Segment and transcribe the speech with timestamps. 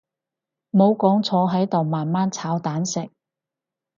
[0.71, 3.11] 唔好講坐喺度慢慢炒蛋食